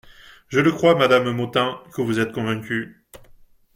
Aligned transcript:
Je 0.47 0.59
le 0.59 0.71
crois, 0.71 0.95
madame 0.95 1.29
Motin, 1.29 1.79
que 1.93 2.01
vous 2.01 2.19
êtes 2.19 2.31
convaincue. 2.31 3.05